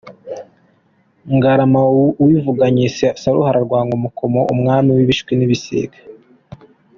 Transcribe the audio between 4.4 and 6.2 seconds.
Umwami w’Ibishwi n’ibisiga.